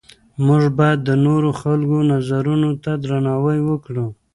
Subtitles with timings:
[0.45, 4.05] موږ باید د نورو خلکو نظرونو ته درناوی وکړو.